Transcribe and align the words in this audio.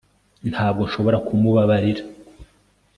Ntabwo 0.51 0.81
nshobora 0.87 1.17
kumubabarira 1.27 2.03